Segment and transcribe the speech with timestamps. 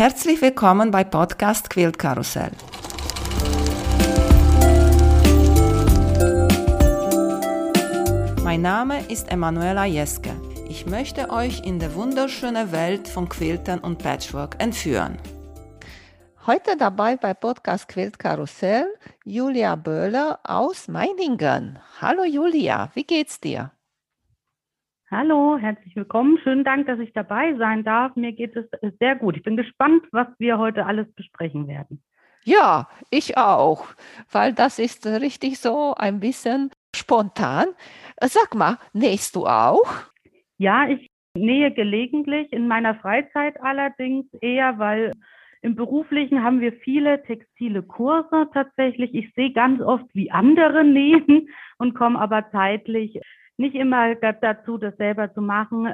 [0.00, 2.52] Herzlich willkommen bei Podcast Quilt Karussell.
[8.42, 10.30] Mein Name ist Emanuela Jeske.
[10.70, 15.18] Ich möchte euch in die wunderschöne Welt von Quiltern und Patchwork entführen.
[16.46, 18.86] Heute dabei bei Podcast Quilt Karussell
[19.26, 21.78] Julia Böhler aus Meiningen.
[22.00, 23.70] Hallo Julia, wie geht's dir?
[25.12, 26.38] Hallo, herzlich willkommen.
[26.44, 28.14] Schönen Dank, dass ich dabei sein darf.
[28.14, 28.66] Mir geht es
[29.00, 29.36] sehr gut.
[29.36, 32.00] Ich bin gespannt, was wir heute alles besprechen werden.
[32.44, 33.88] Ja, ich auch,
[34.30, 37.66] weil das ist richtig so ein bisschen spontan.
[38.20, 39.84] Sag mal, nähst du auch?
[40.58, 45.10] Ja, ich nähe gelegentlich, in meiner Freizeit allerdings eher, weil
[45.60, 49.12] im Beruflichen haben wir viele textile Kurse tatsächlich.
[49.12, 51.48] Ich sehe ganz oft, wie andere nähen
[51.78, 53.20] und komme aber zeitlich
[53.60, 55.92] nicht immer dazu, das selber zu machen,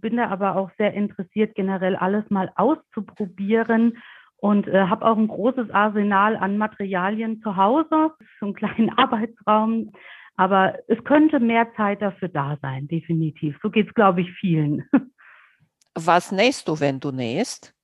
[0.00, 3.98] bin da aber auch sehr interessiert, generell alles mal auszuprobieren
[4.36, 9.92] und äh, habe auch ein großes Arsenal an Materialien zu Hause, so einen kleinen Arbeitsraum.
[10.36, 13.58] Aber es könnte mehr Zeit dafür da sein, definitiv.
[13.60, 14.88] So geht es, glaube ich, vielen.
[15.94, 17.74] Was nähst du, wenn du nähst?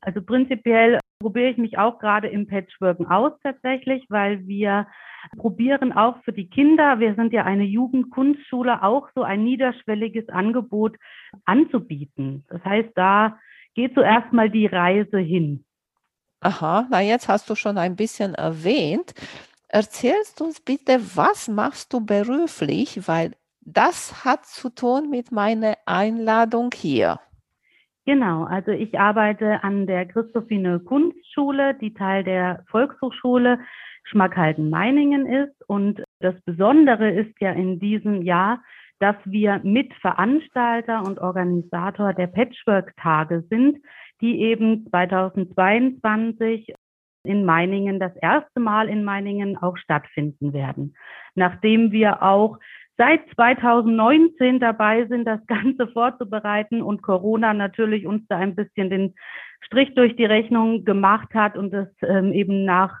[0.00, 4.86] Also prinzipiell probiere ich mich auch gerade im Patchworken aus tatsächlich, weil wir
[5.36, 10.96] probieren auch für die Kinder, wir sind ja eine Jugendkunstschule, auch so ein niederschwelliges Angebot
[11.44, 12.44] anzubieten.
[12.50, 13.38] Das heißt, da
[13.74, 15.64] geht zuerst mal die Reise hin.
[16.40, 19.14] Aha, na jetzt hast du schon ein bisschen erwähnt.
[19.68, 26.70] Erzählst uns bitte, was machst du beruflich, weil das hat zu tun mit meiner Einladung
[26.74, 27.20] hier.
[28.04, 33.60] Genau, also ich arbeite an der Christophine Kunstschule, die Teil der Volkshochschule
[34.04, 35.54] Schmackhalden-Meiningen ist.
[35.68, 38.60] Und das Besondere ist ja in diesem Jahr,
[38.98, 43.78] dass wir Mitveranstalter und Organisator der Patchwork-Tage sind,
[44.20, 46.74] die eben 2022
[47.24, 50.96] in Meiningen das erste Mal in Meiningen auch stattfinden werden.
[51.34, 52.58] Nachdem wir auch
[53.02, 59.14] seit 2019 dabei sind, das Ganze vorzubereiten und Corona natürlich uns da ein bisschen den
[59.62, 63.00] Strich durch die Rechnung gemacht hat und es ähm, eben nach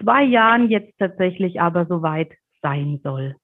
[0.00, 2.30] zwei Jahren jetzt tatsächlich aber soweit
[2.62, 3.34] sein soll.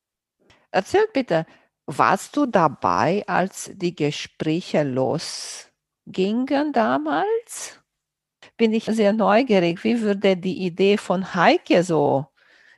[0.71, 1.45] Erzähl bitte,
[1.87, 7.83] warst du dabei, als die Gespräche losgingen damals?
[8.57, 9.83] Bin ich sehr neugierig.
[9.83, 12.27] Wie würde die Idee von Heike so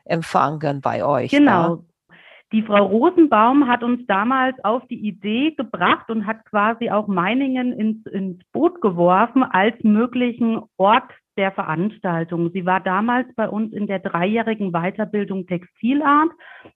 [0.06, 1.30] empfangen bei euch?
[1.30, 1.76] Genau.
[1.76, 1.87] Da?
[2.52, 7.72] Die Frau Rosenbaum hat uns damals auf die Idee gebracht und hat quasi auch Meiningen
[7.72, 12.50] ins, ins Boot geworfen als möglichen Ort der Veranstaltung.
[12.52, 16.30] Sie war damals bei uns in der dreijährigen Weiterbildung Textilart,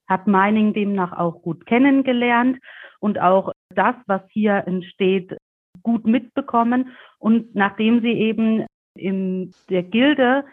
[0.06, 2.58] hat Meiningen demnach auch gut kennengelernt
[3.00, 5.38] und auch das, was hier entsteht,
[5.82, 6.90] gut mitbekommen.
[7.18, 10.44] Und nachdem sie eben in der Gilde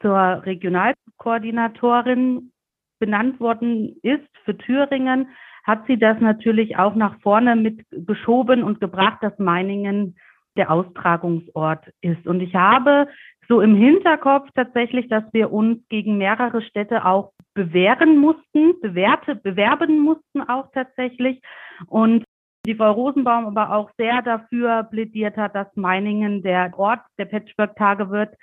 [0.00, 2.52] zur Regionalkoordinatorin
[3.00, 5.28] benannt worden ist für Thüringen,
[5.64, 10.16] hat sie das natürlich auch nach vorne mitgeschoben und gebracht, dass Meiningen
[10.56, 12.26] der Austragungsort ist.
[12.26, 13.08] Und ich habe
[13.48, 19.98] so im Hinterkopf tatsächlich, dass wir uns gegen mehrere Städte auch bewähren mussten, bewährte, bewerben
[19.98, 21.40] mussten auch tatsächlich.
[21.86, 22.24] Und
[22.66, 28.10] die Frau Rosenbaum aber auch sehr dafür plädiert hat, dass Meiningen der Ort der Patchwork-Tage
[28.10, 28.34] wird,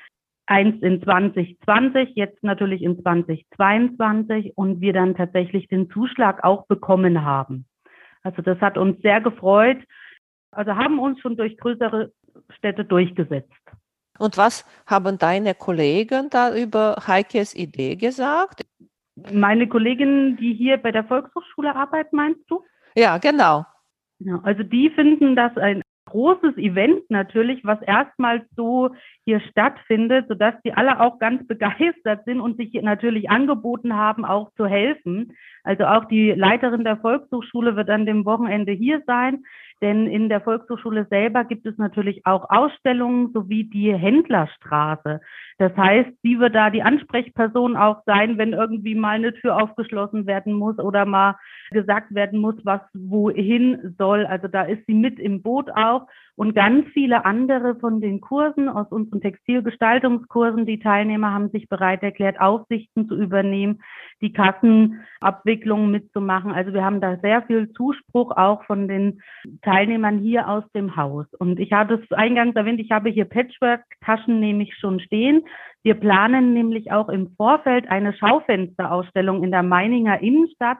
[0.47, 7.23] eins in 2020, jetzt natürlich in 2022 und wir dann tatsächlich den Zuschlag auch bekommen
[7.23, 7.65] haben.
[8.23, 9.77] Also das hat uns sehr gefreut.
[10.51, 12.11] Also haben uns schon durch größere
[12.57, 13.53] Städte durchgesetzt.
[14.17, 18.65] Und was haben deine Kollegen da über Heikes Idee gesagt?
[19.31, 22.63] Meine Kolleginnen, die hier bei der Volkshochschule arbeiten, meinst du?
[22.95, 23.65] Ja, genau.
[24.19, 28.89] Ja, also die finden das ein großes Event natürlich, was erstmals so
[29.25, 34.51] hier stattfindet, sodass die alle auch ganz begeistert sind und sich natürlich angeboten haben, auch
[34.55, 35.33] zu helfen.
[35.63, 39.43] Also auch die Leiterin der Volkshochschule wird an dem Wochenende hier sein,
[39.81, 45.21] denn in der Volkshochschule selber gibt es natürlich auch Ausstellungen sowie die Händlerstraße.
[45.57, 50.25] Das heißt, sie wird da die Ansprechperson auch sein, wenn irgendwie mal eine Tür aufgeschlossen
[50.25, 51.35] werden muss oder mal
[51.71, 54.25] gesagt werden muss, was wohin soll.
[54.25, 56.07] Also da ist sie mit im Boot auch
[56.37, 60.67] und ganz viele andere von den Kursen aus unseren Textilgestaltungskursen.
[60.67, 63.81] Die Teilnehmer haben sich bereit erklärt, Aufsichten zu übernehmen,
[64.21, 66.51] die Kassenabwicklung mitzumachen.
[66.51, 69.21] Also wir haben da sehr viel Zuspruch auch von den
[69.67, 71.25] Teilnehmern hier aus dem Haus.
[71.39, 75.43] Und ich hatte es eingangs erwähnt, ich habe hier Patchwork-Taschen nämlich schon stehen.
[75.83, 80.77] Wir planen nämlich auch im Vorfeld eine Schaufensterausstellung in der Meininger Innenstadt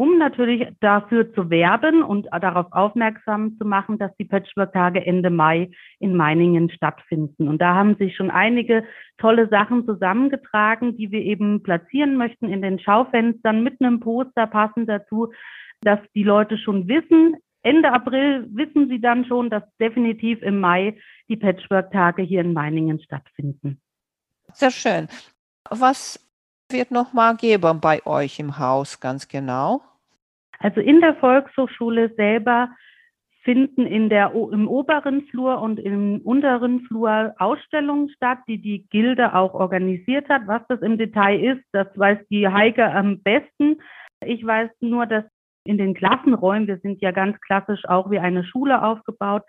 [0.00, 5.72] um natürlich dafür zu werben und darauf aufmerksam zu machen, dass die Patchwork-Tage Ende Mai
[5.98, 7.48] in Meiningen stattfinden.
[7.48, 8.84] Und da haben sich schon einige
[9.18, 14.88] tolle Sachen zusammengetragen, die wir eben platzieren möchten in den Schaufenstern mit einem Poster passend
[14.88, 15.34] dazu,
[15.82, 20.98] dass die Leute schon wissen, Ende April wissen sie dann schon, dass definitiv im Mai
[21.28, 23.80] die Patchwork-Tage hier in Meiningen stattfinden.
[24.52, 25.08] Sehr schön.
[25.68, 26.26] Was
[26.70, 29.82] wird noch mal geben bei euch im Haus ganz genau?
[30.58, 32.70] Also in der Volkshochschule selber
[33.42, 39.34] finden in der, im oberen Flur und im unteren Flur Ausstellungen statt, die die Gilde
[39.34, 40.46] auch organisiert hat.
[40.46, 43.80] Was das im Detail ist, das weiß die Heike am besten.
[44.24, 45.24] Ich weiß nur, dass
[45.64, 49.42] in den Klassenräumen, wir sind ja ganz klassisch auch wie eine Schule aufgebaut,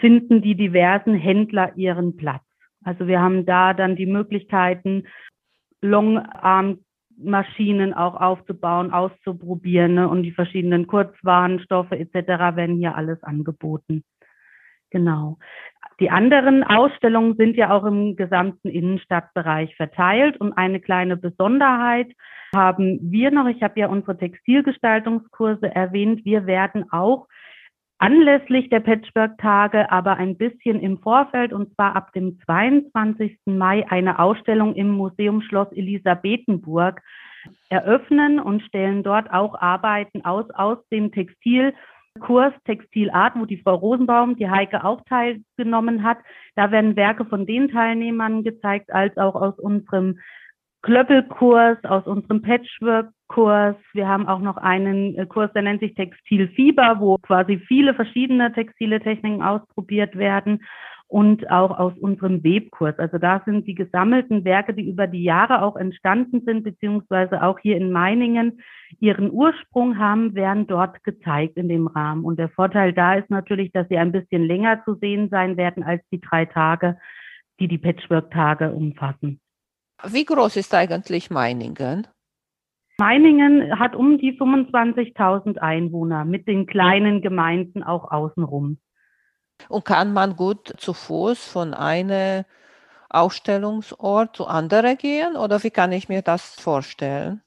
[0.00, 2.42] finden die diversen Händler ihren Platz.
[2.82, 5.06] Also wir haben da dann die Möglichkeiten,
[5.82, 6.78] Longarm
[7.22, 10.08] Maschinen auch aufzubauen, auszuprobieren ne?
[10.08, 12.56] und die verschiedenen Kurzwarenstoffe etc.
[12.56, 14.04] werden hier alles angeboten.
[14.90, 15.38] Genau.
[16.00, 22.10] Die anderen Ausstellungen sind ja auch im gesamten Innenstadtbereich verteilt und eine kleine Besonderheit
[22.54, 23.46] haben wir noch.
[23.46, 26.24] Ich habe ja unsere Textilgestaltungskurse erwähnt.
[26.24, 27.28] Wir werden auch
[27.98, 33.38] anlässlich der Patchwork-Tage, aber ein bisschen im Vorfeld und zwar ab dem 22.
[33.44, 37.02] Mai eine Ausstellung im Museum Schloss Elisabethenburg
[37.68, 41.10] eröffnen und stellen dort auch Arbeiten aus aus dem
[42.14, 46.18] Textilkurs Textilart, wo die Frau Rosenbaum, die Heike auch teilgenommen hat.
[46.56, 50.18] Da werden Werke von den Teilnehmern gezeigt, als auch aus unserem
[50.82, 53.76] Klöppelkurs, aus unserem Patchwork-Kurs.
[53.92, 58.52] Wir haben auch noch einen äh, Kurs, der nennt sich Textilfieber, wo quasi viele verschiedene
[58.52, 60.64] textile Techniken ausprobiert werden
[61.10, 62.96] und auch aus unserem Webkurs.
[62.98, 67.58] Also da sind die gesammelten Werke, die über die Jahre auch entstanden sind, beziehungsweise auch
[67.58, 68.60] hier in Meiningen
[69.00, 72.24] ihren Ursprung haben, werden dort gezeigt in dem Rahmen.
[72.24, 75.82] Und der Vorteil da ist natürlich, dass sie ein bisschen länger zu sehen sein werden
[75.82, 76.96] als die drei Tage,
[77.58, 79.40] die die Patchwork-Tage umfassen.
[80.06, 82.06] Wie groß ist eigentlich Meiningen?
[82.98, 88.78] Meiningen hat um die 25.000 Einwohner mit den kleinen Gemeinden auch außenrum.
[89.68, 92.44] Und kann man gut zu Fuß von einem
[93.08, 97.42] Ausstellungsort zu anderen gehen oder wie kann ich mir das vorstellen?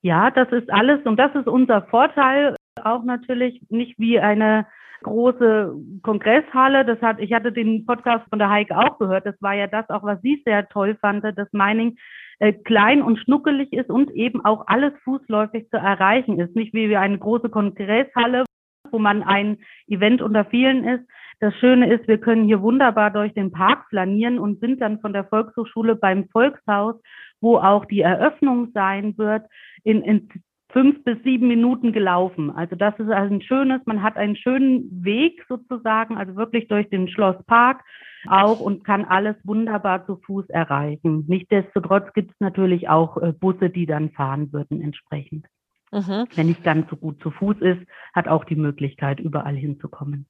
[0.00, 4.66] Ja, das ist alles und das ist unser Vorteil auch natürlich nicht wie eine
[5.02, 6.84] große Kongresshalle.
[6.84, 9.26] Das hat, ich hatte den Podcast von der Heike auch gehört.
[9.26, 11.96] Das war ja das auch, was sie sehr toll fand, dass Mining
[12.38, 16.54] äh, klein und schnuckelig ist und eben auch alles fußläufig zu erreichen ist.
[16.54, 18.44] Nicht wie eine große Kongresshalle,
[18.90, 19.58] wo man ein
[19.88, 21.04] Event unter vielen ist.
[21.38, 25.12] Das Schöne ist, wir können hier wunderbar durch den Park flanieren und sind dann von
[25.12, 26.96] der Volkshochschule beim Volkshaus,
[27.40, 29.42] wo auch die Eröffnung sein wird,
[29.84, 30.28] in, in
[30.70, 32.50] fünf bis sieben Minuten gelaufen.
[32.50, 36.88] Also das ist also ein schönes, man hat einen schönen Weg sozusagen, also wirklich durch
[36.88, 37.84] den Schlosspark
[38.28, 41.24] auch und kann alles wunderbar zu Fuß erreichen.
[41.28, 45.46] Nichtsdestotrotz gibt es natürlich auch äh, Busse, die dann fahren würden entsprechend.
[45.92, 46.26] Mhm.
[46.34, 47.82] Wenn nicht ganz so gut zu Fuß ist,
[48.14, 50.26] hat auch die Möglichkeit, überall hinzukommen.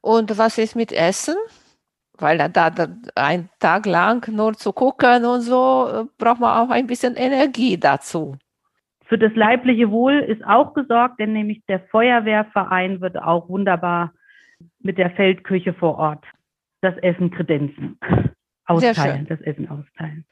[0.00, 1.36] Und was ist mit Essen?
[2.18, 6.70] Weil da, da ein Tag lang nur zu gucken und so, äh, braucht man auch
[6.70, 8.36] ein bisschen Energie dazu.
[9.04, 14.12] Für das leibliche Wohl ist auch gesorgt, denn nämlich der Feuerwehrverein wird auch wunderbar
[14.80, 16.24] mit der Feldküche vor Ort
[16.80, 17.98] das Essen kredenzen,
[18.66, 20.24] austeilen, das Essen austeilen.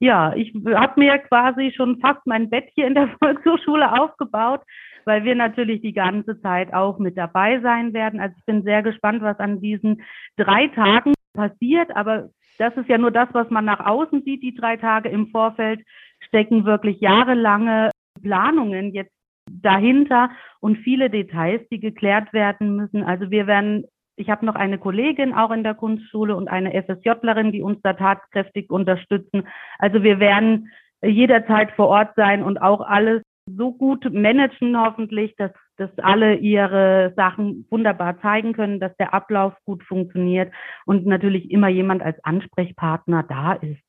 [0.00, 4.62] Ja, ich habe mir quasi schon fast mein Bett hier in der Volkshochschule aufgebaut,
[5.06, 8.20] weil wir natürlich die ganze Zeit auch mit dabei sein werden.
[8.20, 10.02] Also ich bin sehr gespannt, was an diesen
[10.36, 11.94] drei Tagen passiert.
[11.96, 14.42] Aber das ist ja nur das, was man nach außen sieht.
[14.42, 15.80] Die drei Tage im Vorfeld
[16.20, 17.90] stecken wirklich jahrelange
[18.22, 19.12] Planungen jetzt
[19.50, 20.30] dahinter
[20.60, 23.02] und viele Details, die geklärt werden müssen.
[23.02, 23.84] Also wir werden,
[24.16, 27.92] ich habe noch eine Kollegin auch in der Kunstschule und eine FSJlerin, die uns da
[27.92, 29.46] tatkräftig unterstützen.
[29.78, 30.70] Also wir werden
[31.02, 37.12] jederzeit vor Ort sein und auch alles so gut managen hoffentlich, dass, dass alle ihre
[37.16, 40.52] Sachen wunderbar zeigen können, dass der Ablauf gut funktioniert
[40.86, 43.82] und natürlich immer jemand als Ansprechpartner da ist,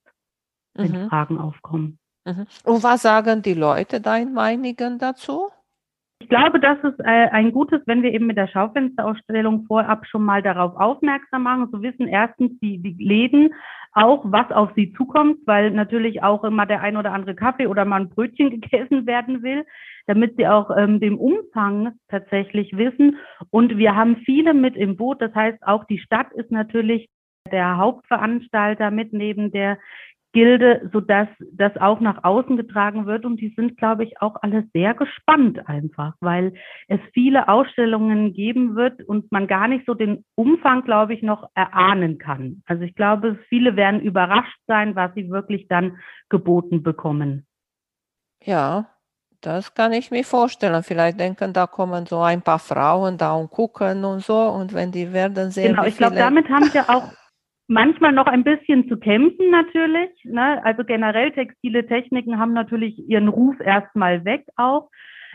[0.74, 1.10] wenn mhm.
[1.10, 2.00] Fragen aufkommen.
[2.26, 2.48] Mhm.
[2.64, 5.50] Und was sagen die Leute dein Meinigen dazu?
[6.20, 10.24] Ich glaube, das ist äh, ein gutes, wenn wir eben mit der Schaufensterausstellung vorab schon
[10.24, 11.68] mal darauf aufmerksam machen.
[11.72, 13.54] So wissen erstens die, die Läden
[13.92, 17.86] auch, was auf sie zukommt, weil natürlich auch immer der ein oder andere Kaffee oder
[17.86, 19.66] mal ein Brötchen gegessen werden will,
[20.08, 23.18] damit sie auch ähm, den Umfang tatsächlich wissen.
[23.50, 25.22] Und wir haben viele mit im Boot.
[25.22, 27.10] Das heißt, auch die Stadt ist natürlich
[27.52, 29.78] der Hauptveranstalter mit neben der
[30.36, 33.24] Gilde, sodass das auch nach außen getragen wird.
[33.24, 36.54] Und die sind, glaube ich, auch alle sehr gespannt einfach, weil
[36.90, 41.50] es viele Ausstellungen geben wird und man gar nicht so den Umfang, glaube ich, noch
[41.56, 42.64] erahnen kann.
[42.66, 47.48] Also ich glaube, viele werden überrascht sein, was sie wirklich dann geboten bekommen.
[48.44, 48.90] Ja,
[49.40, 50.84] das kann ich mir vorstellen.
[50.84, 54.38] Vielleicht denken, da kommen so ein paar Frauen da und gucken und so.
[54.50, 55.76] Und wenn die werden sehen.
[55.76, 57.10] Genau, ich glaube, damit haben wir auch
[57.68, 60.12] manchmal noch ein bisschen zu kämpfen natürlich.
[60.24, 60.64] Ne?
[60.64, 64.90] Also generell textile Techniken haben natürlich ihren Ruf erstmal weg auch.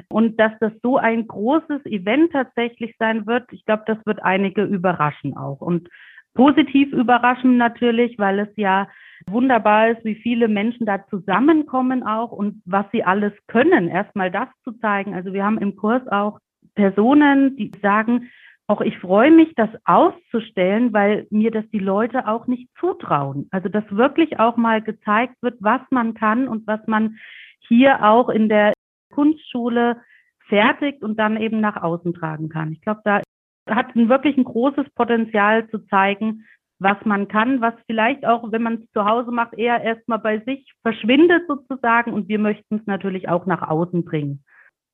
[0.08, 4.64] Und dass das so ein großes Event tatsächlich sein wird, ich glaube, das wird einige
[4.64, 5.60] überraschen auch.
[5.60, 5.88] Und
[6.34, 8.88] positiv überraschen natürlich, weil es ja
[9.28, 13.88] wunderbar ist, wie viele Menschen da zusammenkommen auch und was sie alles können.
[13.88, 15.14] Erstmal das zu zeigen.
[15.14, 16.38] Also wir haben im Kurs auch
[16.74, 18.30] Personen, die sagen,
[18.70, 23.48] auch ich freue mich, das auszustellen, weil mir das die Leute auch nicht zutrauen.
[23.50, 27.18] Also dass wirklich auch mal gezeigt wird, was man kann und was man
[27.66, 28.72] hier auch in der
[29.12, 30.00] Kunstschule
[30.46, 32.70] fertigt und dann eben nach außen tragen kann.
[32.70, 33.22] Ich glaube, da
[33.68, 36.46] hat wirklich ein großes Potenzial zu zeigen,
[36.78, 40.38] was man kann, was vielleicht auch, wenn man es zu Hause macht, eher erstmal bei
[40.46, 42.12] sich verschwindet sozusagen.
[42.12, 44.44] Und wir möchten es natürlich auch nach außen bringen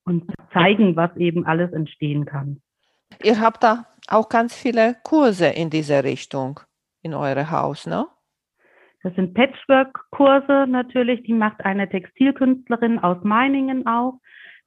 [0.03, 2.59] und zeigen, was eben alles entstehen kann.
[3.23, 6.59] Ihr habt da auch ganz viele Kurse in diese Richtung
[7.01, 8.07] in eurem Haus, ne?
[9.03, 14.19] Das sind Patchwork-Kurse natürlich, die macht eine Textilkünstlerin aus Meiningen auch.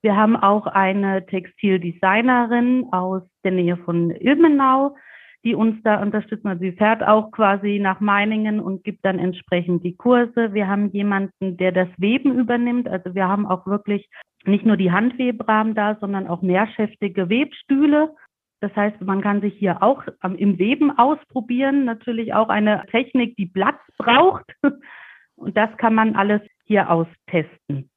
[0.03, 4.97] Wir haben auch eine Textildesignerin aus der Nähe von Ilmenau,
[5.45, 6.49] die uns da unterstützen.
[6.49, 10.55] Also sie fährt auch quasi nach Meiningen und gibt dann entsprechend die Kurse.
[10.55, 12.89] Wir haben jemanden, der das Weben übernimmt.
[12.89, 14.09] Also wir haben auch wirklich
[14.45, 18.15] nicht nur die Handwebrahmen da, sondern auch mehrschäftige Webstühle.
[18.61, 21.85] Das heißt, man kann sich hier auch im Weben ausprobieren.
[21.85, 24.45] Natürlich auch eine Technik, die Platz braucht.
[25.37, 27.91] Und das kann man alles hier austesten.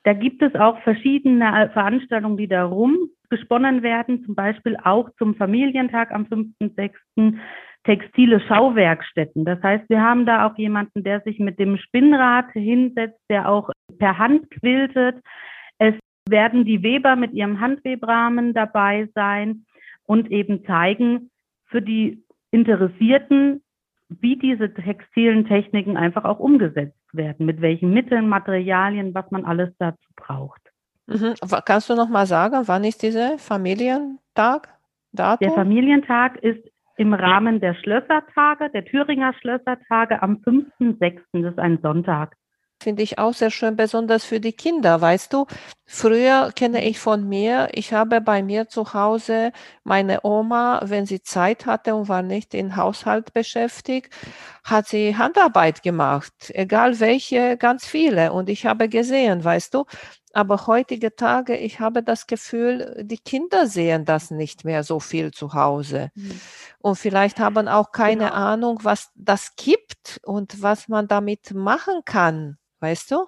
[0.05, 6.11] Da gibt es auch verschiedene Veranstaltungen, die darum gesponnen werden, zum Beispiel auch zum Familientag
[6.11, 7.39] am 5.6.
[7.85, 9.45] textile Schauwerkstätten.
[9.45, 13.71] Das heißt, wir haben da auch jemanden, der sich mit dem Spinnrad hinsetzt, der auch
[13.97, 15.23] per Hand quiltet.
[15.79, 15.95] Es
[16.29, 19.65] werden die Weber mit ihrem Handwebrahmen dabei sein
[20.05, 21.31] und eben zeigen
[21.65, 23.63] für die Interessierten,
[24.09, 29.69] wie diese textilen Techniken einfach auch umgesetzt werden, mit welchen Mitteln, Materialien, was man alles
[29.79, 30.61] dazu braucht.
[31.07, 31.33] Mhm.
[31.65, 34.69] Kannst du noch mal sagen, wann ist dieser Familientag?
[35.11, 35.47] Datum?
[35.47, 36.59] Der Familientag ist
[36.97, 42.35] im Rahmen der Schlössertage, der Thüringer Schlössertage am 5.6., das ist ein Sonntag
[42.85, 45.01] finde ich auch sehr schön, besonders für die Kinder.
[45.01, 45.47] Weißt du,
[45.87, 51.23] früher kenne ich von mir, ich habe bei mir zu Hause meine Oma, wenn sie
[51.23, 54.13] Zeit hatte und war nicht im Haushalt beschäftigt,
[54.63, 58.31] hat sie Handarbeit gemacht, egal welche, ganz viele.
[58.33, 59.85] Und ich habe gesehen, weißt du,
[60.31, 65.31] aber heutige Tage, ich habe das Gefühl, die Kinder sehen das nicht mehr so viel
[65.31, 66.11] zu Hause.
[66.13, 66.39] Mhm.
[66.77, 68.35] Und vielleicht haben auch keine genau.
[68.35, 73.25] Ahnung, was das gibt und was man damit machen kann weißt du?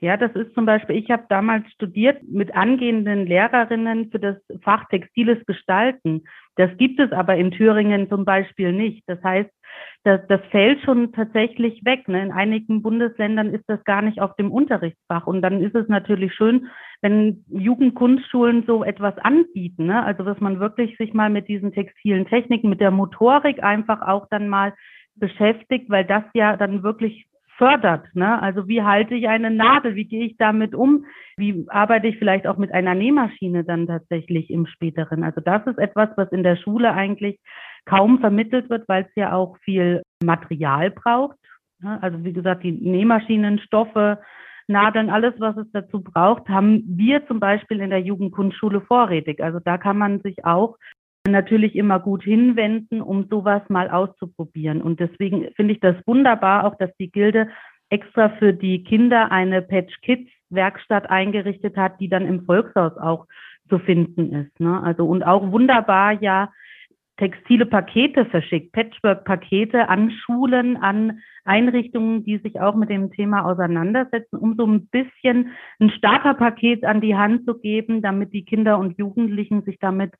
[0.00, 4.84] Ja, das ist zum Beispiel, ich habe damals studiert mit angehenden Lehrerinnen für das Fach
[4.88, 6.22] Textiles Gestalten.
[6.54, 9.02] Das gibt es aber in Thüringen zum Beispiel nicht.
[9.08, 9.50] Das heißt,
[10.04, 12.06] das, das fällt schon tatsächlich weg.
[12.06, 12.22] Ne?
[12.22, 15.26] In einigen Bundesländern ist das gar nicht auf dem Unterrichtsfach.
[15.26, 16.68] Und dann ist es natürlich schön,
[17.02, 19.86] wenn Jugendkunstschulen so etwas anbieten.
[19.86, 20.02] Ne?
[20.02, 24.28] Also, dass man wirklich sich mal mit diesen textilen Techniken, mit der Motorik einfach auch
[24.30, 24.74] dann mal
[25.16, 27.27] beschäftigt, weil das ja dann wirklich
[27.58, 28.06] fördert.
[28.14, 28.40] Ne?
[28.40, 29.96] Also wie halte ich eine Nadel?
[29.96, 31.04] Wie gehe ich damit um?
[31.36, 35.24] Wie arbeite ich vielleicht auch mit einer Nähmaschine dann tatsächlich im späteren?
[35.24, 37.38] Also das ist etwas, was in der Schule eigentlich
[37.84, 41.36] kaum vermittelt wird, weil es ja auch viel Material braucht.
[41.80, 41.98] Ne?
[42.00, 44.20] Also wie gesagt, die Nähmaschinen, Stoffe,
[44.68, 49.42] Nadeln, alles, was es dazu braucht, haben wir zum Beispiel in der Jugendkunstschule vorrätig.
[49.42, 50.76] Also da kann man sich auch
[51.26, 54.82] natürlich immer gut hinwenden, um sowas mal auszuprobieren.
[54.82, 57.48] Und deswegen finde ich das wunderbar, auch dass die Gilde
[57.90, 63.26] extra für die Kinder eine Patch Kids Werkstatt eingerichtet hat, die dann im Volkshaus auch
[63.68, 64.60] zu finden ist.
[64.60, 64.82] Ne?
[64.82, 66.50] Also und auch wunderbar ja
[67.18, 74.36] textile Pakete verschickt, Patchwork-Pakete an Schulen, an Einrichtungen, die sich auch mit dem Thema auseinandersetzen,
[74.36, 78.98] um so ein bisschen ein Starterpaket an die Hand zu geben, damit die Kinder und
[78.98, 80.12] Jugendlichen sich damit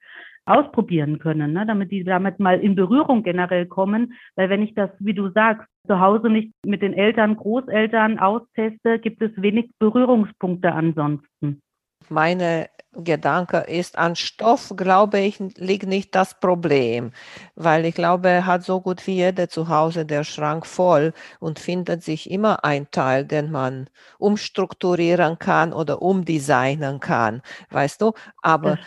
[0.49, 1.67] ausprobieren können, ne?
[1.67, 4.15] damit die damit mal in Berührung generell kommen.
[4.37, 8.99] Weil wenn ich das, wie du sagst, zu Hause nicht mit den Eltern, Großeltern austeste,
[8.99, 11.61] gibt es wenig Berührungspunkte ansonsten.
[12.09, 17.13] Meine Gedanke ist, an Stoff, glaube ich, liegt nicht das Problem,
[17.55, 21.59] weil ich glaube, er hat so gut wie jeder zu Hause der Schrank voll und
[21.59, 28.13] findet sich immer ein Teil, den man umstrukturieren kann oder umdesignen kann, weißt du?
[28.43, 28.79] Aber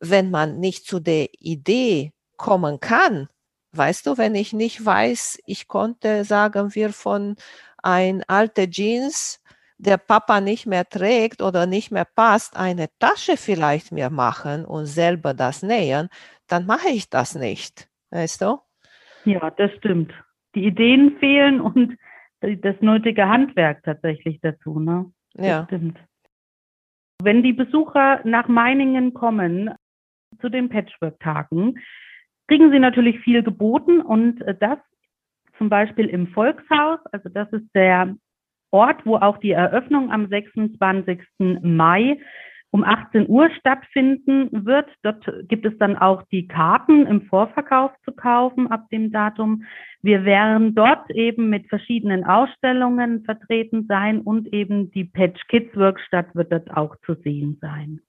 [0.00, 3.28] wenn man nicht zu der Idee kommen kann,
[3.72, 7.36] weißt du, wenn ich nicht weiß, ich konnte, sagen wir, von
[7.82, 9.40] ein alte Jeans
[9.78, 14.86] der Papa nicht mehr trägt oder nicht mehr passt, eine Tasche vielleicht mir machen und
[14.86, 16.08] selber das nähen,
[16.48, 17.88] dann mache ich das nicht.
[18.10, 18.58] Weißt du?
[19.24, 20.12] Ja, das stimmt.
[20.54, 21.96] Die Ideen fehlen und
[22.40, 24.78] das nötige Handwerk tatsächlich dazu.
[24.78, 25.10] Ne?
[25.34, 25.64] Das ja.
[25.64, 25.98] stimmt.
[27.22, 29.70] Wenn die Besucher nach Meiningen kommen
[30.40, 31.78] zu den Patchwork-Tagen,
[32.48, 34.78] kriegen sie natürlich viel geboten und das
[35.56, 38.16] zum Beispiel im Volkshaus, also das ist der
[38.74, 41.20] Ort, wo auch die Eröffnung am 26.
[41.62, 42.18] Mai
[42.72, 44.90] um 18 Uhr stattfinden wird.
[45.04, 49.62] Dort gibt es dann auch die Karten im Vorverkauf zu kaufen ab dem Datum.
[50.02, 56.34] Wir werden dort eben mit verschiedenen Ausstellungen vertreten sein und eben die Patch Kids Werkstatt
[56.34, 58.00] wird dort auch zu sehen sein.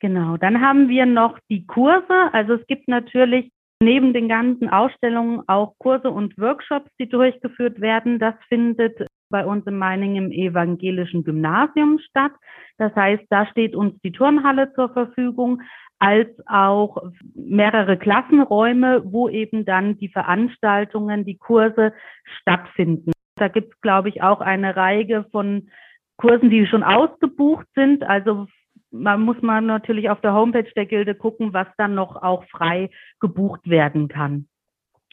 [0.00, 2.32] Genau, dann haben wir noch die Kurse.
[2.32, 8.18] Also es gibt natürlich neben den ganzen Ausstellungen auch Kurse und Workshops, die durchgeführt werden.
[8.18, 12.30] Das findet bei uns in Meiningen im evangelischen Gymnasium statt.
[12.78, 15.60] Das heißt, da steht uns die Turnhalle zur Verfügung,
[15.98, 17.02] als auch
[17.34, 21.92] mehrere Klassenräume, wo eben dann die Veranstaltungen, die Kurse
[22.38, 23.10] stattfinden.
[23.34, 25.68] Da gibt es, glaube ich, auch eine Reihe von
[26.16, 28.04] Kursen, die schon ausgebucht sind.
[28.04, 28.46] Also
[28.92, 32.88] man muss man natürlich auf der Homepage der Gilde gucken, was dann noch auch frei
[33.18, 34.46] gebucht werden kann.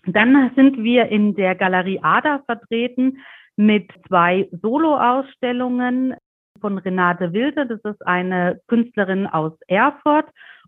[0.05, 3.17] Dann sind wir in der Galerie Ada vertreten
[3.61, 6.15] mit zwei Solo-Ausstellungen
[6.59, 10.25] von Renate Wilde, das ist eine Künstlerin aus Erfurt,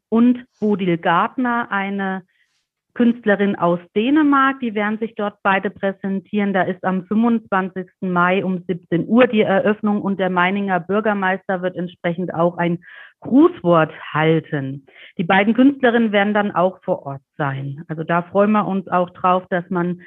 [0.09, 2.21] und Bodil Gardner, eine
[2.93, 4.59] Künstlerin aus Dänemark.
[4.59, 6.53] Die werden sich dort beide präsentieren.
[6.53, 7.87] Da ist am 25.
[8.01, 12.83] Mai um 17 Uhr die Eröffnung und der Meininger Bürgermeister wird entsprechend auch ein
[13.21, 14.85] Grußwort halten.
[15.17, 17.83] Die beiden Künstlerinnen werden dann auch vor Ort sein.
[17.87, 20.01] Also da freuen wir uns auch drauf, dass man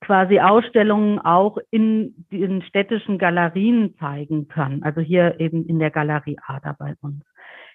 [0.00, 4.82] quasi Ausstellungen auch in den städtischen Galerien zeigen kann.
[4.82, 7.24] Also hier eben in der Galerie Ader bei uns.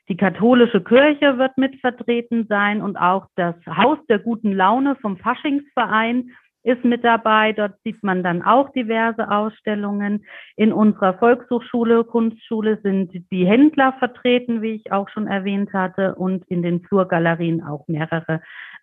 [0.09, 5.17] Die katholische Kirche wird mit vertreten sein und auch das Haus der guten Laune vom
[5.17, 6.31] Faschingsverein
[6.63, 7.53] ist mit dabei.
[7.53, 10.25] Dort sieht man dann auch diverse Ausstellungen.
[10.55, 16.45] In unserer Volkshochschule, Kunstschule sind die Händler vertreten, wie ich auch schon erwähnt hatte, und
[16.49, 18.41] in den Flurgalerien auch mehrere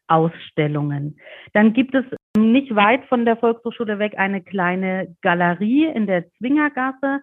[0.09, 1.19] Ausstellungen.
[1.53, 2.05] Dann gibt es
[2.53, 7.21] nicht weit von der Volkshochschule weg eine kleine Galerie in der Zwingergasse.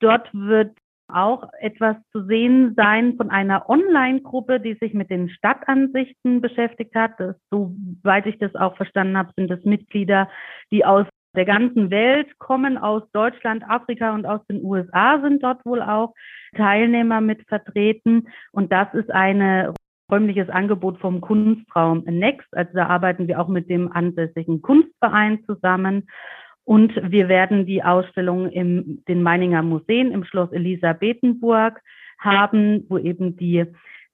[0.00, 0.76] Dort wird
[1.08, 7.12] auch etwas zu sehen sein von einer Online-Gruppe, die sich mit den Stadtansichten beschäftigt hat.
[7.18, 10.28] Das, soweit ich das auch verstanden habe, sind es Mitglieder,
[10.72, 15.64] die aus der ganzen Welt kommen, aus Deutschland, Afrika und aus den USA sind dort
[15.64, 16.14] wohl auch
[16.56, 18.28] Teilnehmer mit vertreten.
[18.52, 19.74] Und das ist eine
[20.10, 22.48] räumliches Angebot vom Kunstraum Next.
[22.52, 26.08] Also da arbeiten wir auch mit dem ansässigen Kunstverein zusammen.
[26.64, 31.80] Und wir werden die Ausstellung in den Meininger Museen im Schloss Elisabethenburg
[32.18, 33.64] haben, wo eben die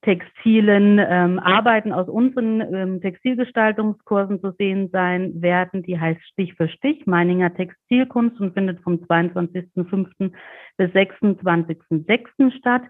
[0.02, 5.82] textilen ähm, Arbeiten aus unseren ähm, Textilgestaltungskursen zu sehen sein werden.
[5.84, 10.32] Die heißt Stich für Stich, Meininger Textilkunst und findet vom 22.05.
[10.76, 12.58] bis 26.06.
[12.58, 12.82] statt.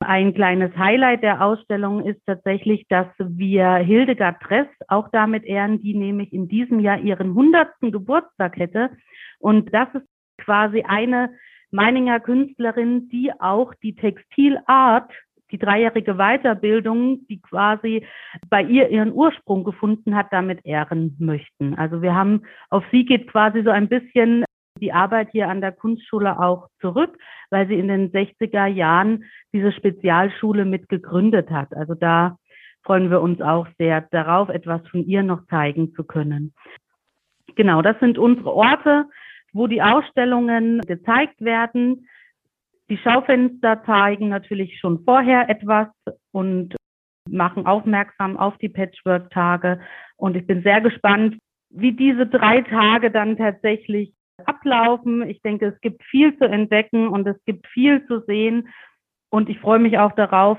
[0.00, 5.94] Ein kleines Highlight der Ausstellung ist tatsächlich, dass wir Hildegard Dress auch damit ehren, die
[5.94, 7.68] nämlich in diesem Jahr ihren 100.
[7.80, 8.90] Geburtstag hätte.
[9.40, 10.06] Und das ist
[10.38, 11.30] quasi eine
[11.72, 15.10] Meininger Künstlerin, die auch die Textilart,
[15.50, 18.06] die dreijährige Weiterbildung, die quasi
[18.48, 21.74] bei ihr ihren Ursprung gefunden hat, damit ehren möchten.
[21.74, 24.44] Also wir haben, auf sie geht quasi so ein bisschen
[24.78, 27.16] die Arbeit hier an der Kunstschule auch zurück,
[27.50, 31.74] weil sie in den 60er Jahren diese Spezialschule mit gegründet hat.
[31.74, 32.36] Also da
[32.82, 36.54] freuen wir uns auch sehr darauf, etwas von ihr noch zeigen zu können.
[37.56, 39.06] Genau, das sind unsere Orte,
[39.52, 42.08] wo die Ausstellungen gezeigt werden.
[42.88, 45.88] Die Schaufenster zeigen natürlich schon vorher etwas
[46.32, 46.76] und
[47.28, 49.80] machen aufmerksam auf die Patchwork-Tage.
[50.16, 51.36] Und ich bin sehr gespannt,
[51.70, 54.12] wie diese drei Tage dann tatsächlich
[54.44, 55.28] ablaufen.
[55.28, 58.68] Ich denke, es gibt viel zu entdecken und es gibt viel zu sehen.
[59.30, 60.58] Und ich freue mich auch darauf,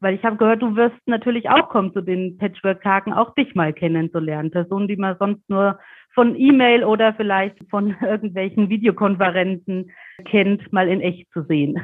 [0.00, 3.72] weil ich habe gehört, du wirst natürlich auch kommen zu den Patchwork-Tagen, auch dich mal
[3.72, 4.50] kennenzulernen.
[4.50, 5.78] Personen, die man sonst nur
[6.14, 9.90] von E-Mail oder vielleicht von irgendwelchen Videokonferenzen
[10.24, 11.80] kennt, mal in echt zu sehen.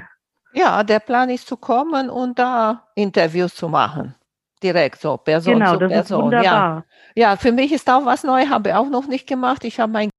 [0.52, 4.14] Ja, der Plan ist zu kommen und da Interviews zu machen.
[4.62, 6.20] Direkt so, Person genau, zu das Person.
[6.20, 6.84] Ist wunderbar.
[7.14, 7.30] Ja.
[7.30, 9.64] ja, für mich ist auch was neu, habe ich auch noch nicht gemacht.
[9.64, 10.10] Ich habe mein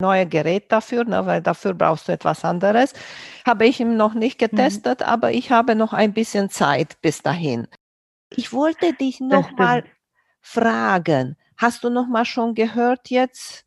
[0.00, 2.92] neues Gerät dafür, ne, weil dafür brauchst du etwas anderes.
[3.44, 4.46] Habe ich ihm noch nicht mhm.
[4.46, 5.06] getestet, mhm.
[5.06, 7.66] aber ich habe noch ein bisschen Zeit bis dahin.
[8.30, 9.84] Ich wollte dich noch mal
[10.40, 11.36] fragen.
[11.56, 13.64] Hast du noch mal schon gehört jetzt,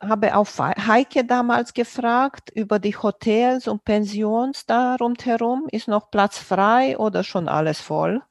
[0.00, 5.66] habe auch Heike damals gefragt über die Hotels und Pensions da rundherum.
[5.72, 8.22] Ist noch Platz frei oder schon alles voll?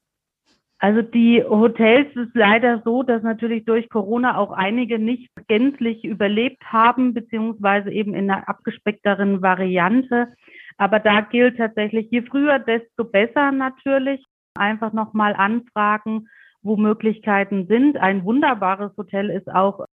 [0.79, 6.63] Also die Hotels ist leider so, dass natürlich durch Corona auch einige nicht gänzlich überlebt
[6.65, 10.33] haben, beziehungsweise eben in einer abgespeckteren Variante.
[10.77, 14.23] Aber da gilt tatsächlich, je früher, desto besser natürlich.
[14.57, 16.27] Einfach nochmal anfragen,
[16.61, 17.97] wo Möglichkeiten sind.
[17.97, 19.85] Ein wunderbares Hotel ist auch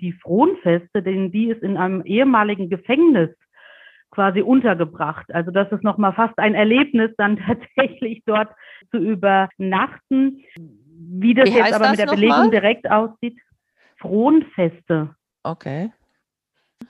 [0.00, 3.30] die Frohnfeste, denn die ist in einem ehemaligen Gefängnis
[4.10, 5.32] quasi untergebracht.
[5.34, 8.48] Also das ist nochmal fast ein Erlebnis, dann tatsächlich dort
[8.90, 10.44] zu übernachten.
[10.56, 12.50] Wie das Wie jetzt aber mit der Belegung mal?
[12.50, 13.38] direkt aussieht,
[13.98, 15.14] Frohnfeste.
[15.42, 15.90] Okay.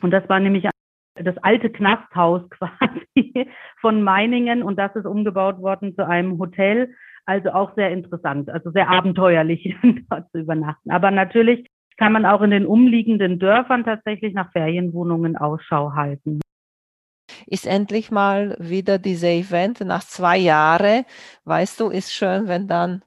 [0.01, 0.69] Und das war nämlich
[1.15, 3.49] das alte Knasthaus quasi
[3.81, 6.95] von Meiningen und das ist umgebaut worden zu einem Hotel.
[7.27, 9.77] Also auch sehr interessant, also sehr abenteuerlich
[10.11, 10.91] dort zu übernachten.
[10.91, 11.67] Aber natürlich
[11.99, 16.41] kann man auch in den umliegenden Dörfern tatsächlich nach Ferienwohnungen Ausschau halten.
[17.47, 21.05] Ist endlich mal wieder diese Event nach zwei Jahren.
[21.45, 23.03] Weißt du, ist schön, wenn dann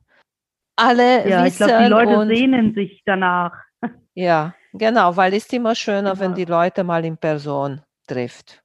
[0.75, 1.63] alle ja, wissen.
[1.63, 3.53] Ich glaube, die Leute sehnen sich danach.
[4.13, 6.19] Ja, genau, weil es ist immer schöner, genau.
[6.19, 8.61] wenn die Leute mal in Person trifft.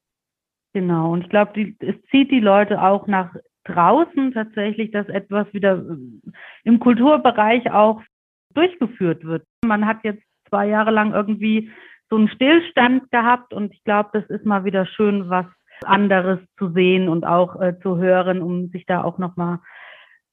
[0.72, 5.78] Genau, und ich glaube, es zieht die Leute auch nach draußen tatsächlich, dass etwas wieder
[5.78, 6.30] äh,
[6.64, 8.02] im Kulturbereich auch
[8.54, 9.46] durchgeführt wird.
[9.64, 11.70] Man hat jetzt zwei Jahre lang irgendwie
[12.10, 15.46] so einen Stillstand gehabt und ich glaube, das ist mal wieder schön, was
[15.84, 19.58] anderes zu sehen und auch äh, zu hören, um sich da auch nochmal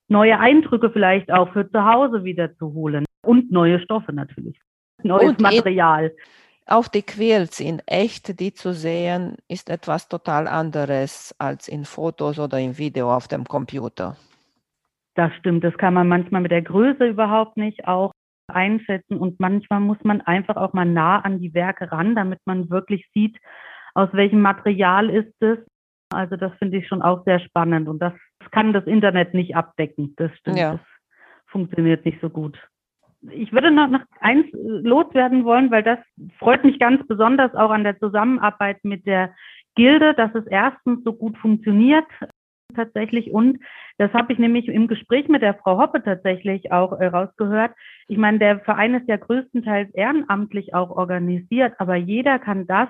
[0.08, 4.60] neue Eindrücke vielleicht auch für zu Hause wieder zu holen und neue Stoffe natürlich,
[5.02, 6.14] neues und Material.
[6.66, 12.40] Auch die Quills in echt, die zu sehen, ist etwas total anderes als in Fotos
[12.40, 14.16] oder im Video auf dem Computer.
[15.16, 18.12] Das stimmt, das kann man manchmal mit der Größe überhaupt nicht auch
[18.48, 22.70] einschätzen und manchmal muss man einfach auch mal nah an die Werke ran, damit man
[22.70, 23.38] wirklich sieht,
[23.94, 25.60] aus welchem Material ist es.
[26.10, 28.14] Also das finde ich schon auch sehr spannend und das
[28.52, 30.14] kann das Internet nicht abdecken.
[30.18, 30.58] Das stimmt.
[30.58, 30.74] Ja.
[30.74, 30.82] Das
[31.48, 32.58] funktioniert nicht so gut.
[33.32, 36.00] Ich würde noch, noch eins loswerden wollen, weil das
[36.40, 39.34] freut mich ganz besonders auch an der Zusammenarbeit mit der
[39.76, 42.06] Gilde, dass es erstens so gut funktioniert
[42.74, 43.32] tatsächlich.
[43.32, 43.60] Und
[43.98, 47.72] das habe ich nämlich im Gespräch mit der Frau Hoppe tatsächlich auch äh, rausgehört.
[48.08, 52.90] Ich meine, der Verein ist ja größtenteils ehrenamtlich auch organisiert, aber jeder kann das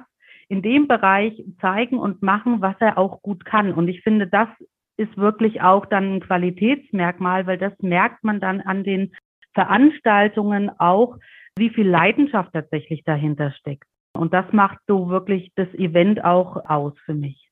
[0.50, 3.74] in dem Bereich zeigen und machen, was er auch gut kann.
[3.74, 4.50] Und ich finde, das
[4.98, 9.14] ist wirklich auch dann ein Qualitätsmerkmal, weil das merkt man dann an den
[9.54, 11.18] Veranstaltungen auch,
[11.58, 13.88] wie viel Leidenschaft tatsächlich dahinter steckt.
[14.14, 17.43] Und das macht so wirklich das Event auch aus für mich.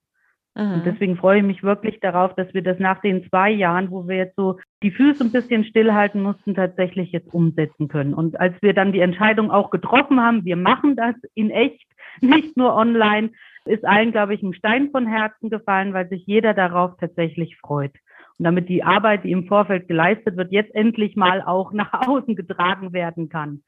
[0.55, 0.73] Mhm.
[0.73, 4.07] Und deswegen freue ich mich wirklich darauf, dass wir das nach den zwei Jahren, wo
[4.07, 8.13] wir jetzt so die Füße ein bisschen stillhalten mussten, tatsächlich jetzt umsetzen können.
[8.13, 11.85] Und als wir dann die Entscheidung auch getroffen haben, wir machen das in echt,
[12.21, 13.31] nicht nur online,
[13.65, 17.93] ist allen, glaube ich, ein Stein von Herzen gefallen, weil sich jeder darauf tatsächlich freut.
[18.37, 22.35] Und damit die Arbeit, die im Vorfeld geleistet wird, jetzt endlich mal auch nach außen
[22.35, 23.63] getragen werden kann.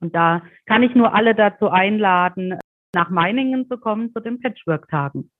[0.00, 2.56] Und da kann ich nur alle dazu einladen,
[2.94, 5.30] nach Meiningen zu kommen zu den Patchwork-Tagen.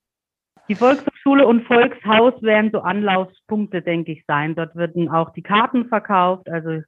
[0.68, 4.54] Die Volkshochschule und Volkshaus werden so Anlaufspunkte, denke ich, sein.
[4.54, 6.48] Dort werden auch die Karten verkauft.
[6.50, 6.82] Also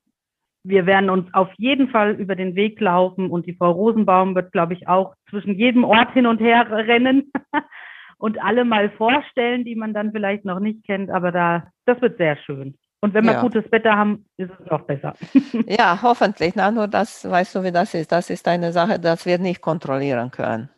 [0.63, 4.53] wir werden uns auf jeden Fall über den Weg laufen und die Frau Rosenbaum wird,
[4.53, 7.33] glaube ich, auch zwischen jedem Ort hin und her rennen
[8.19, 11.11] und alle mal vorstellen, die man dann vielleicht noch nicht kennt.
[11.11, 12.77] Aber da, das wird sehr schön.
[13.03, 13.41] Und wenn wir ja.
[13.41, 15.15] gutes Wetter haben, ist es noch besser.
[15.67, 16.55] ja, hoffentlich.
[16.55, 18.13] Na, nur das, weißt du, wie das ist.
[18.13, 20.69] Das ist eine Sache, das wir nicht kontrollieren können.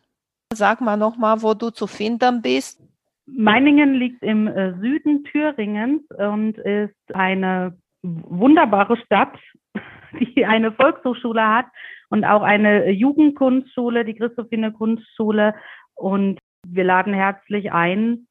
[0.53, 2.82] Sag mal nochmal, wo du zu finden bist.
[3.25, 9.37] Meiningen liegt im äh, Süden Thüringens und ist eine wunderbare Stadt,
[10.19, 11.65] die eine Volkshochschule hat
[12.09, 15.55] und auch eine Jugendkunstschule, die Christophine Kunstschule.
[15.95, 18.27] Und wir laden herzlich ein,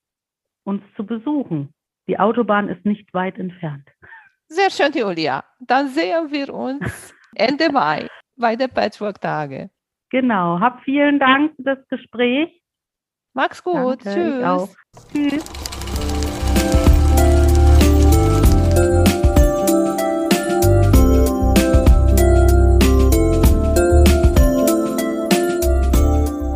[0.65, 1.73] uns zu besuchen.
[2.07, 3.89] Die Autobahn ist nicht weit entfernt.
[4.47, 5.45] Sehr schön, Julia.
[5.61, 9.71] Dann sehen wir uns Ende Mai bei der Patchwork-Tage.
[10.11, 10.61] Genau.
[10.61, 12.62] Hab vielen Dank für das Gespräch.
[13.35, 14.05] Mach's gut.
[14.05, 14.69] Danke,
[15.13, 15.41] Tschüss.
[15.41, 15.45] Tschüss.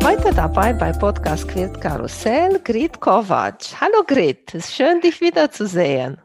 [0.03, 3.81] Heute dabei bei Podcast Quilt Karussell Grit Kovac.
[3.81, 6.21] Hallo Grit, es ist schön, dich wiederzusehen.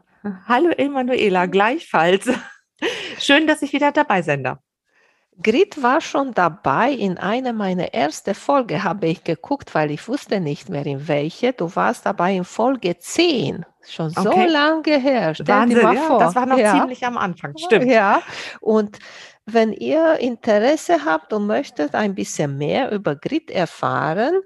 [0.47, 2.29] Hallo Emanuela, gleichfalls.
[3.17, 4.59] Schön, dass ich wieder dabei sein darf.
[5.41, 6.91] Grit war schon dabei.
[6.91, 11.53] In einer meiner ersten Folge habe ich geguckt, weil ich wusste nicht mehr in welche.
[11.53, 13.65] Du warst dabei in Folge 10.
[13.85, 14.47] Schon so okay.
[14.47, 15.33] lange her.
[15.33, 16.19] Stell Wahnsinn, dir mal ja, vor.
[16.19, 16.79] das war noch ja.
[16.79, 17.85] ziemlich am Anfang, stimmt.
[17.85, 18.21] Ja,
[18.61, 18.99] und
[19.45, 24.41] wenn ihr Interesse habt und möchtet ein bisschen mehr über Grit erfahren,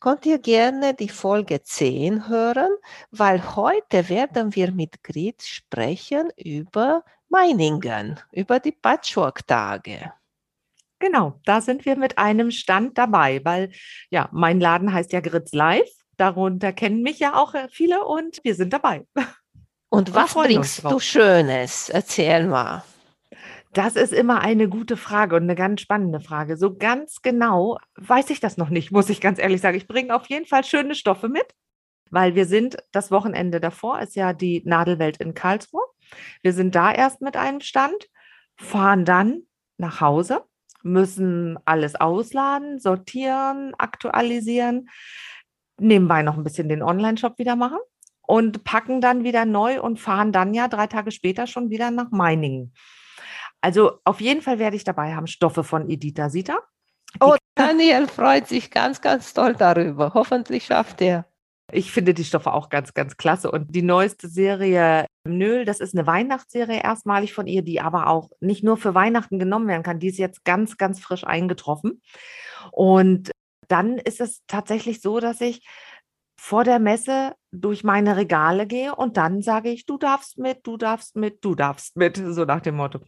[0.00, 2.70] könnt ihr gerne die Folge 10 hören,
[3.10, 10.12] weil heute werden wir mit Grit sprechen über Meiningen, über die Patchwork-Tage.
[10.98, 13.70] Genau, da sind wir mit einem Stand dabei, weil
[14.10, 15.88] ja, mein Laden heißt ja Gritz Live.
[16.16, 19.06] Darunter kennen mich ja auch äh, viele und wir sind dabei.
[19.90, 21.88] Und was bringst du Schönes?
[21.88, 22.84] Erzähl mal.
[23.72, 26.56] Das ist immer eine gute Frage und eine ganz spannende Frage.
[26.56, 29.76] So ganz genau weiß ich das noch nicht, muss ich ganz ehrlich sagen.
[29.76, 31.46] Ich bringe auf jeden Fall schöne Stoffe mit,
[32.10, 35.84] weil wir sind das Wochenende davor, ist ja die Nadelwelt in Karlsruhe.
[36.42, 38.08] Wir sind da erst mit einem Stand,
[38.56, 39.42] fahren dann
[39.76, 40.44] nach Hause
[40.88, 44.88] müssen alles ausladen, sortieren, aktualisieren,
[45.78, 47.78] nebenbei noch ein bisschen den Online-Shop wieder machen
[48.22, 52.10] und packen dann wieder neu und fahren dann ja drei Tage später schon wieder nach
[52.10, 52.74] Meiningen.
[53.60, 56.58] Also auf jeden Fall werde ich dabei haben Stoffe von Edita Sita.
[57.20, 60.12] Oh, Daniel freut sich ganz, ganz toll darüber.
[60.14, 61.24] Hoffentlich schafft er.
[61.70, 63.50] Ich finde die Stoffe auch ganz, ganz klasse.
[63.50, 68.30] Und die neueste Serie Nöl, das ist eine Weihnachtsserie erstmalig von ihr, die aber auch
[68.40, 69.98] nicht nur für Weihnachten genommen werden kann.
[69.98, 72.02] Die ist jetzt ganz, ganz frisch eingetroffen.
[72.72, 73.30] Und
[73.68, 75.66] dann ist es tatsächlich so, dass ich
[76.40, 80.76] vor der Messe durch meine Regale gehe und dann sage ich, du darfst mit, du
[80.76, 83.00] darfst mit, du darfst mit, so nach dem Motto.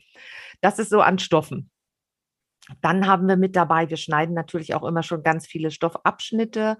[0.60, 1.70] Das ist so an Stoffen.
[2.82, 6.76] Dann haben wir mit dabei, wir schneiden natürlich auch immer schon ganz viele Stoffabschnitte.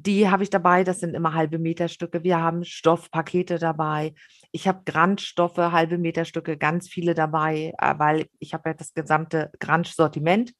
[0.00, 2.22] Die habe ich dabei, das sind immer halbe Meterstücke.
[2.22, 4.14] Wir haben Stoffpakete dabei.
[4.52, 9.50] Ich habe Grandstoffe, halbe Meterstücke, ganz viele dabei, äh, weil ich habe ja das gesamte
[9.58, 10.54] Grand-Sortiment.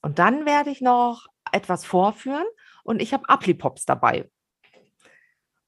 [0.00, 2.46] Und dann werde ich noch etwas vorführen
[2.84, 4.30] und ich habe Applipops dabei.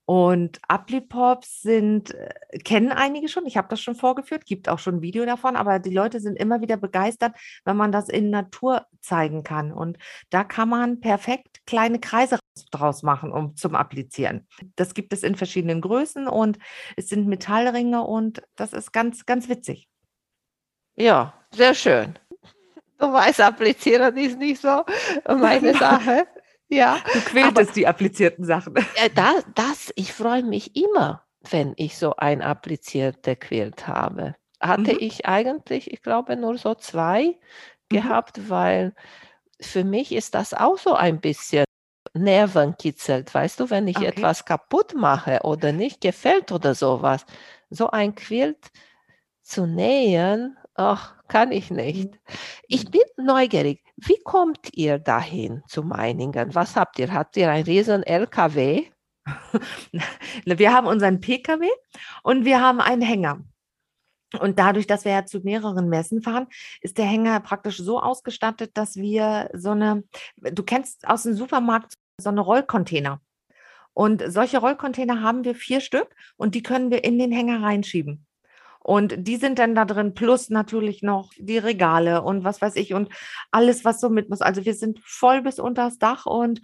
[0.05, 4.97] Und Applipops sind, äh, kennen einige schon, ich habe das schon vorgeführt, gibt auch schon
[4.97, 8.85] ein Video davon, aber die Leute sind immer wieder begeistert, wenn man das in Natur
[9.01, 9.73] zeigen kann.
[9.73, 9.97] Und
[10.29, 12.39] da kann man perfekt kleine Kreise
[12.71, 14.47] draus machen, um zum Applizieren.
[14.75, 16.57] Das gibt es in verschiedenen Größen und
[16.95, 19.89] es sind Metallringe und das ist ganz, ganz witzig.
[20.95, 22.17] Ja, sehr schön.
[22.97, 24.85] Du weißt, applizieren ist nicht so
[25.27, 26.25] meine Sache.
[26.69, 26.99] Ja.
[27.13, 28.75] Du quältest die applizierten Sachen.
[28.75, 34.35] Ja, das, das, ich freue mich immer, wenn ich so ein applizierte Quilt habe.
[34.61, 34.99] Hatte mhm.
[34.99, 37.35] ich eigentlich, ich glaube, nur so zwei mhm.
[37.89, 38.95] gehabt, weil
[39.59, 41.64] für mich ist das auch so ein bisschen
[42.15, 43.33] Nerven kitzelt.
[43.33, 44.07] Weißt du, wenn ich okay.
[44.07, 47.25] etwas kaputt mache oder nicht gefällt oder sowas,
[47.69, 48.71] so ein Quilt
[49.41, 52.13] zu nähen, ach, kann ich nicht.
[52.13, 52.19] Mhm.
[52.67, 53.83] Ich bin neugierig.
[53.97, 56.53] Wie kommt ihr dahin zu Meiningen?
[56.53, 57.13] Was habt ihr?
[57.13, 58.85] Habt ihr einen riesen LKW?
[60.45, 61.67] Wir haben unseren PKW
[62.21, 63.41] und wir haben einen Hänger.
[64.39, 66.47] Und dadurch, dass wir ja zu mehreren Messen fahren,
[66.81, 70.03] ist der Hänger praktisch so ausgestattet, dass wir so eine,
[70.37, 73.21] du kennst aus dem Supermarkt so eine Rollcontainer.
[73.93, 78.25] Und solche Rollcontainer haben wir vier Stück und die können wir in den Hänger reinschieben.
[78.79, 82.93] Und die sind dann da drin, plus natürlich noch die Regale und was weiß ich
[82.93, 83.09] und
[83.51, 84.41] alles, was so mit muss.
[84.41, 86.61] Also wir sind voll bis unters Dach und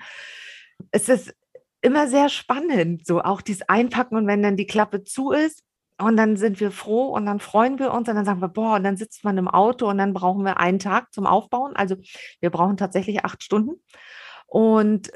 [0.92, 1.34] es ist
[1.82, 5.64] immer sehr spannend, so auch dieses Einpacken und wenn dann die Klappe zu ist,
[6.02, 8.76] und dann sind wir froh und dann freuen wir uns und dann sagen wir, boah,
[8.76, 11.76] und dann sitzt man im Auto und dann brauchen wir einen Tag zum Aufbauen.
[11.76, 11.96] Also
[12.40, 13.82] wir brauchen tatsächlich acht Stunden.
[14.48, 15.12] Und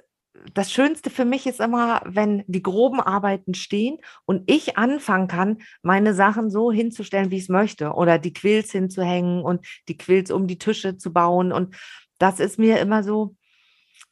[0.54, 5.58] das Schönste für mich ist immer, wenn die groben Arbeiten stehen und ich anfangen kann,
[5.82, 10.32] meine Sachen so hinzustellen, wie ich es möchte oder die Quills hinzuhängen und die Quills
[10.32, 11.52] um die Tische zu bauen.
[11.52, 11.76] Und
[12.18, 13.36] das ist mir immer so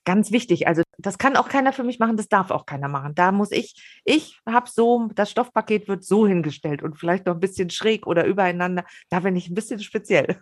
[0.06, 0.68] ganz wichtig.
[0.68, 3.16] Also das kann auch keiner für mich machen, das darf auch keiner machen.
[3.16, 7.40] Da muss ich, ich habe so, das Stoffpaket wird so hingestellt und vielleicht noch ein
[7.40, 8.86] bisschen schräg oder übereinander.
[9.10, 10.42] Da bin ich ein bisschen speziell.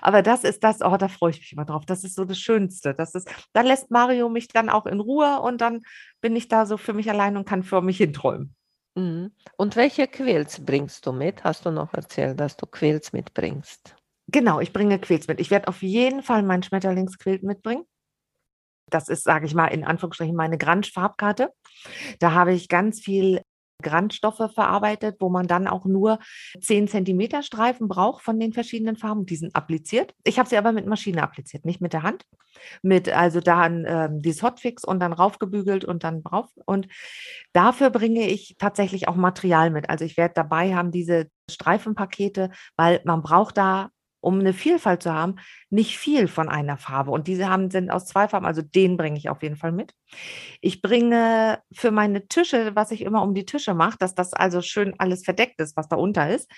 [0.00, 1.84] Aber das ist das, oh, da freue ich mich immer drauf.
[1.86, 2.94] Das ist so das Schönste.
[2.94, 5.82] Das ist, da lässt Mario mich dann auch in Ruhe und dann
[6.20, 8.54] bin ich da so für mich allein und kann für mich hinträumen.
[8.96, 9.32] Mhm.
[9.56, 11.44] Und welche Quills bringst du mit?
[11.44, 13.94] Hast du noch erzählt, dass du Quills mitbringst?
[14.28, 15.40] Genau, ich bringe Quills mit.
[15.40, 17.84] Ich werde auf jeden Fall mein Schmetterlingsquilt mitbringen.
[18.90, 21.50] Das ist, sage ich mal, in Anführungsstrichen meine Grange-Farbkarte.
[22.20, 23.42] Da habe ich ganz viel
[23.82, 26.18] Grandstoffe verarbeitet, wo man dann auch nur
[26.60, 29.26] 10 cm Streifen braucht von den verschiedenen Farben.
[29.26, 30.14] Die sind appliziert.
[30.24, 32.24] Ich habe sie aber mit Maschine appliziert, nicht mit der Hand.
[32.82, 36.48] Mit also dann ähm, dieses Hotfix und dann raufgebügelt und dann drauf.
[36.64, 36.88] Und
[37.52, 39.90] dafür bringe ich tatsächlich auch Material mit.
[39.90, 45.12] Also ich werde dabei haben diese Streifenpakete, weil man braucht da um eine Vielfalt zu
[45.12, 45.36] haben,
[45.70, 47.10] nicht viel von einer Farbe.
[47.10, 49.94] Und diese haben, sind aus zwei Farben, also den bringe ich auf jeden Fall mit.
[50.60, 54.62] Ich bringe für meine Tische, was ich immer um die Tische mache, dass das also
[54.62, 56.50] schön alles verdeckt ist, was da unter ist,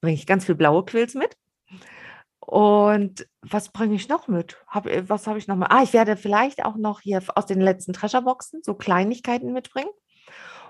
[0.00, 1.36] bringe ich ganz viel blaue Quills mit.
[2.40, 4.56] Und was bringe ich noch mit?
[4.68, 5.66] Hab, äh, was habe ich noch mal?
[5.68, 9.90] Ah, ich werde vielleicht auch noch hier aus den letzten Treasure-Boxen so Kleinigkeiten mitbringen.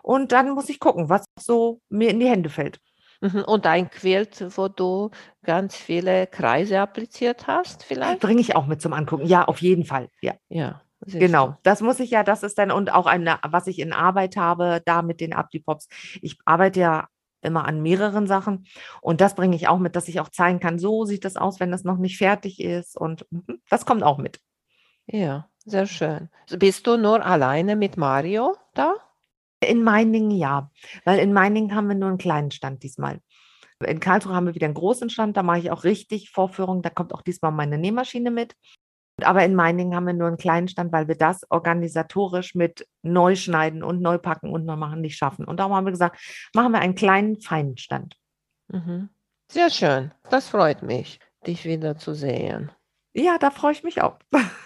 [0.03, 2.81] Und dann muss ich gucken, was so mir in die Hände fällt.
[3.20, 5.11] Mhm, und ein Quilt, wo du
[5.42, 8.20] ganz viele Kreise appliziert hast, vielleicht?
[8.20, 9.26] Bringe ich auch mit zum Angucken.
[9.26, 10.09] Ja, auf jeden Fall.
[10.20, 10.35] Ja.
[10.48, 10.83] Ja.
[11.05, 11.57] Genau, du.
[11.62, 14.83] das muss ich ja, das ist dann und auch eine, was ich in Arbeit habe,
[14.85, 15.88] da mit den Abdi-Pops.
[16.22, 17.09] Ich arbeite ja
[17.42, 18.66] immer an mehreren Sachen
[19.02, 21.61] und das bringe ich auch mit, dass ich auch zeigen kann, so sieht das aus,
[21.61, 24.40] wenn das noch nicht fertig ist und mhm, das kommt auch mit.
[25.07, 26.29] Ja, sehr schön.
[26.59, 28.94] Bist du nur alleine mit Mario da?
[29.61, 30.71] In Meiningen ja,
[31.05, 33.21] weil in Meiningen haben wir nur einen kleinen Stand diesmal.
[33.85, 36.90] In Karlsruhe haben wir wieder einen großen Stand, da mache ich auch richtig Vorführungen, da
[36.90, 38.55] kommt auch diesmal meine Nähmaschine mit.
[39.23, 43.83] Aber in Meiningen haben wir nur einen kleinen Stand, weil wir das organisatorisch mit Neuschneiden
[43.83, 45.47] und Neupacken und Neumachen nicht schaffen.
[45.47, 46.21] Und darum haben wir gesagt,
[46.55, 48.16] machen wir einen kleinen, feinen Stand.
[48.69, 49.09] Mhm.
[49.51, 50.12] Sehr schön.
[50.31, 52.73] Das freut mich, dich wieder zu sehen.
[53.14, 54.19] Ja, da freue ich mich auch.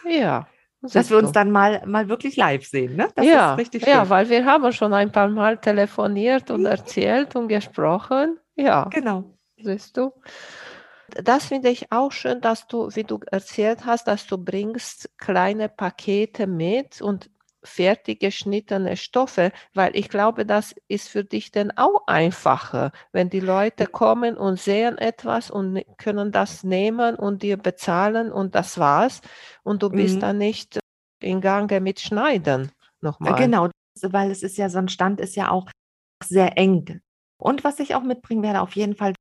[0.05, 0.48] Ja.
[0.82, 3.08] Dass wir uns dann mal, mal wirklich live sehen, ne?
[3.14, 8.38] Das ja, ja, weil wir haben schon ein paar Mal telefoniert und erzählt und gesprochen.
[8.56, 8.84] Ja.
[8.84, 9.24] Genau.
[9.58, 10.12] Siehst du?
[11.22, 15.68] Das finde ich auch schön, dass du, wie du erzählt hast, dass du bringst kleine
[15.68, 17.30] Pakete mit und
[17.62, 23.40] fertig geschnittene Stoffe, weil ich glaube, das ist für dich dann auch einfacher, wenn die
[23.40, 28.79] Leute kommen und sehen etwas und ne, können das nehmen und dir bezahlen und das
[28.79, 29.20] war's
[29.62, 30.20] und du bist mhm.
[30.20, 30.79] dann nicht
[31.20, 33.35] in Gange mit Schneiden nochmal.
[33.35, 33.68] Genau,
[34.03, 35.68] weil es ist ja so ein Stand ist ja auch
[36.25, 37.01] sehr eng.
[37.38, 39.14] Und was ich auch mitbringen werde, auf jeden Fall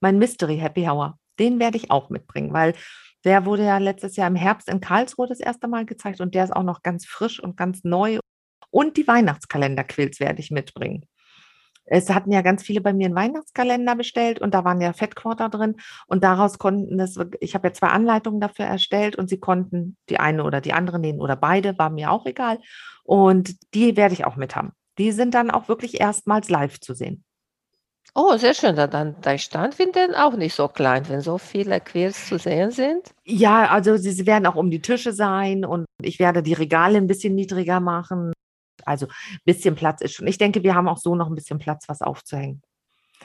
[0.00, 1.18] mein Mystery Happy Hour.
[1.38, 2.74] Den werde ich auch mitbringen, weil
[3.24, 6.44] der wurde ja letztes Jahr im Herbst in Karlsruhe das erste Mal gezeigt und der
[6.44, 8.18] ist auch noch ganz frisch und ganz neu.
[8.70, 11.06] Und die Weihnachtskalender-Quills werde ich mitbringen.
[11.84, 15.48] Es hatten ja ganz viele bei mir einen Weihnachtskalender bestellt und da waren ja Fettquarter
[15.48, 19.96] drin und daraus konnten es, ich habe ja zwei Anleitungen dafür erstellt und sie konnten
[20.08, 22.60] die eine oder die andere nehmen oder beide, war mir auch egal.
[23.02, 24.72] Und die werde ich auch mit haben.
[24.98, 27.24] Die sind dann auch wirklich erstmals live zu sehen.
[28.14, 28.74] Oh, sehr schön.
[28.76, 32.70] Dann dein Stand wird dann auch nicht so klein, wenn so viele Quills zu sehen
[32.70, 33.14] sind.
[33.24, 37.06] Ja, also sie werden auch um die Tische sein und ich werde die Regale ein
[37.06, 38.32] bisschen niedriger machen.
[38.84, 40.26] Also ein bisschen Platz ist schon.
[40.26, 42.62] Ich denke, wir haben auch so noch ein bisschen Platz, was aufzuhängen.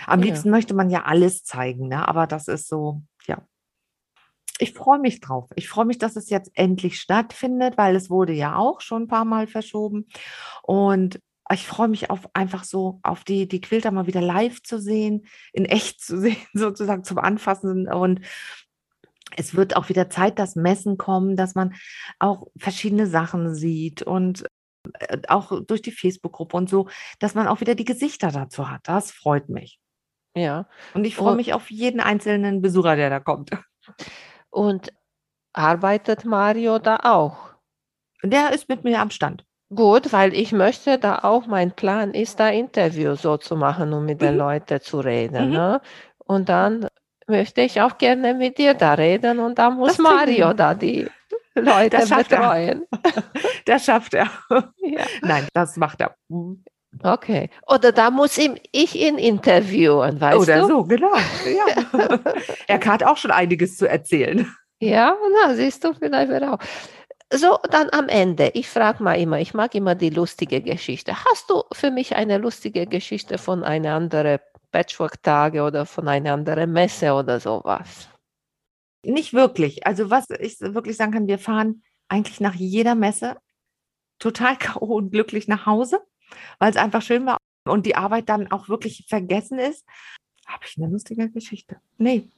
[0.05, 0.25] Am ja.
[0.25, 2.07] liebsten möchte man ja alles zeigen, ne?
[2.07, 3.41] aber das ist so, ja.
[4.57, 5.49] Ich freue mich drauf.
[5.55, 9.07] Ich freue mich, dass es jetzt endlich stattfindet, weil es wurde ja auch schon ein
[9.07, 10.07] paar Mal verschoben.
[10.63, 11.19] Und
[11.51, 15.27] ich freue mich auf einfach so auf die, die Quilter mal wieder live zu sehen,
[15.53, 17.87] in echt zu sehen, sozusagen zum Anfassen.
[17.91, 18.21] Und
[19.37, 21.75] es wird auch wieder Zeit, dass Messen kommen, dass man
[22.19, 24.45] auch verschiedene Sachen sieht und
[24.99, 28.81] äh, auch durch die Facebook-Gruppe und so, dass man auch wieder die Gesichter dazu hat.
[28.83, 29.79] Das freut mich.
[30.35, 30.67] Ja.
[30.93, 33.51] Und ich freue und, mich auf jeden einzelnen Besucher, der da kommt.
[34.49, 34.93] Und
[35.53, 37.55] arbeitet Mario da auch?
[38.23, 39.44] Der ist mit mir am Stand.
[39.73, 44.05] Gut, weil ich möchte da auch, mein Plan ist, da Interview so zu machen, um
[44.05, 44.25] mit mhm.
[44.25, 45.47] den Leuten zu reden.
[45.47, 45.53] Mhm.
[45.53, 45.81] Ne?
[46.17, 46.87] Und dann
[47.27, 51.07] möchte ich auch gerne mit dir da reden und da muss Mario da die
[51.55, 52.85] Leute das betreuen.
[52.91, 53.23] Er.
[53.65, 54.29] Das schafft er.
[54.77, 55.01] Ja.
[55.21, 56.15] Nein, das macht er.
[56.27, 56.63] Mhm.
[57.01, 57.49] Okay.
[57.67, 60.67] Oder da muss ihm, ich ihn interviewen, weißt Oder du?
[60.67, 61.13] so, genau.
[61.15, 62.19] Ja.
[62.67, 64.47] er hat auch schon einiges zu erzählen.
[64.79, 66.59] Ja, na, siehst du, vielleicht wird auch.
[67.35, 68.51] So, dann am Ende.
[68.53, 71.25] Ich frage mal immer, ich mag immer die lustige Geschichte.
[71.25, 74.39] Hast du für mich eine lustige Geschichte von einer anderen
[74.71, 78.07] Patchwork-Tage oder von einer anderen Messe oder sowas?
[79.03, 79.85] Nicht wirklich.
[79.85, 83.35] Also was ich wirklich sagen kann, wir fahren eigentlich nach jeder Messe
[84.17, 84.95] total K.O.
[84.95, 85.99] und glücklich nach Hause,
[86.59, 89.85] weil es einfach schön war und die Arbeit dann auch wirklich vergessen ist.
[90.47, 91.81] Habe ich eine lustige Geschichte?
[91.97, 92.29] Nee,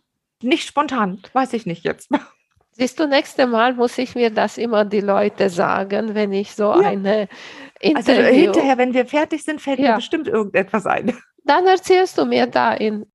[0.42, 2.10] nicht spontan, weiß ich nicht jetzt.
[2.78, 6.80] Siehst du, nächste Mal muss ich mir das immer die Leute sagen, wenn ich so
[6.80, 6.90] ja.
[6.90, 7.28] eine
[7.82, 8.23] also, äh, Interview...
[8.23, 9.90] Also hinterher, wenn wir fertig sind, fällt ja.
[9.90, 11.17] mir bestimmt irgendetwas ein.
[11.44, 13.08] Dann erzählst du mir da in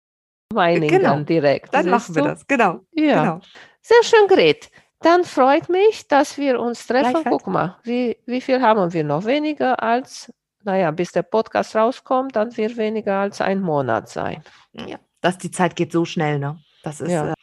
[0.52, 1.20] Meiningen genau.
[1.20, 1.72] direkt.
[1.72, 2.28] Dann machen wir du?
[2.30, 2.80] das, genau.
[2.92, 3.22] Ja.
[3.22, 3.40] Genau.
[3.80, 4.68] Sehr schön, Gret.
[5.00, 7.22] Dann freut mich, dass wir uns treffen.
[7.24, 9.24] Guck mal, wie, wie viel haben wir noch?
[9.24, 10.32] Weniger als,
[10.64, 14.42] naja, bis der Podcast rauskommt, dann wird weniger als ein Monat sein.
[14.72, 16.58] Ja, dass die Zeit geht so schnell, ne?
[16.82, 17.30] Das ist ja.
[17.30, 17.34] äh,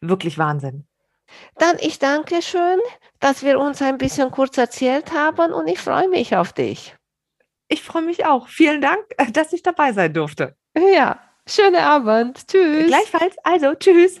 [0.00, 0.86] wirklich Wahnsinn.
[1.58, 2.78] Dann ich danke schön,
[3.20, 6.94] dass wir uns ein bisschen kurz erzählt haben und ich freue mich auf dich.
[7.68, 8.48] Ich freue mich auch.
[8.48, 9.00] Vielen Dank,
[9.32, 10.56] dass ich dabei sein durfte.
[10.76, 12.46] Ja, schönen Abend.
[12.46, 12.86] Tschüss.
[12.86, 13.36] Gleichfalls.
[13.42, 14.20] Also, tschüss.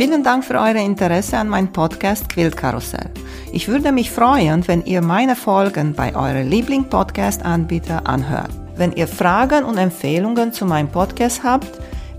[0.00, 3.10] Vielen Dank für euer Interesse an meinem Podcast Quiltkarussell.
[3.52, 8.50] Ich würde mich freuen, wenn ihr meine Folgen bei eurem Liebling-Podcast-Anbieter anhört.
[8.76, 11.68] Wenn ihr Fragen und Empfehlungen zu meinem Podcast habt,